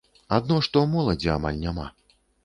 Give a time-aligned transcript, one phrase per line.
[0.37, 1.85] Адно што, моладзі амаль няма.